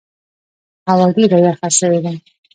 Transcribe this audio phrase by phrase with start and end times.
[0.89, 2.13] هوا ډېره یخه سوې ده.